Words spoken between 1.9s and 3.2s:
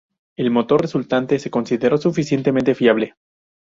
suficientemente fiable.